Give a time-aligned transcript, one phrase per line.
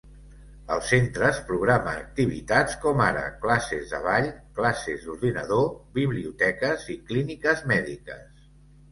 [0.75, 5.67] Els centres programen activitats com ara classes de ball, classes d'ordinador,
[5.99, 8.49] biblioteques, i clíniques mèdiques.